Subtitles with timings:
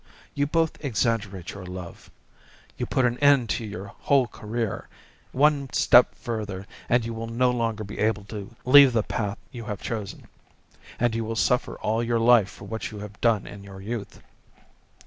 [0.33, 2.09] You both exaggerate your love.
[2.75, 4.87] You put an end to your whole career.
[5.31, 9.65] One step further, and you will no longer be able to leave the path you
[9.65, 10.27] have chosen,
[10.99, 14.23] and you will suffer all your life for what you have done in your youth.